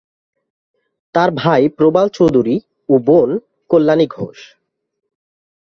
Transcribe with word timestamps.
তার 1.15 1.29
ভাই 1.31 1.61
প্রবাল 1.77 2.07
চৌধুরী 2.09 2.55
ও 2.89 2.93
বোন 2.99 3.29
কল্যাণী 3.69 4.07
ঘোষ। 4.07 4.37